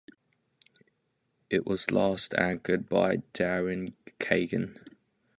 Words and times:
It 1.51 1.67
was 1.67 1.91
last 1.91 2.33
anchored 2.33 2.89
by 2.89 3.17
Daryn 3.35 3.93
Kagan. 4.19 4.79